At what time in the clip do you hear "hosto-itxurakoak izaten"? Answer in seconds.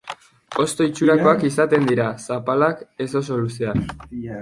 0.63-1.87